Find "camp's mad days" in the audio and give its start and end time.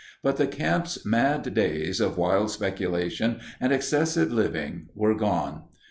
0.47-1.99